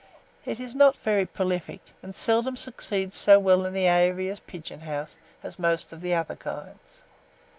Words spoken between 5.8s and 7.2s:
of the other kinds.